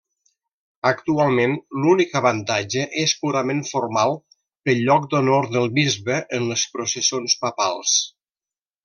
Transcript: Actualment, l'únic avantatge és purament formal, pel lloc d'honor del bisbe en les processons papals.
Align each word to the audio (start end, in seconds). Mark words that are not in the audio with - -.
Actualment, 0.91 1.51
l'únic 1.81 2.15
avantatge 2.21 2.85
és 3.03 3.13
purament 3.25 3.61
formal, 3.73 4.15
pel 4.69 4.81
lloc 4.89 5.05
d'honor 5.15 5.49
del 5.57 5.69
bisbe 5.77 6.17
en 6.39 6.49
les 6.53 6.65
processons 6.79 7.37
papals. 7.47 7.95